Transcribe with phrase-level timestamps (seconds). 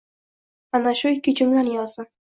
[0.79, 2.13] Ana shu ikki jumlani yozdim.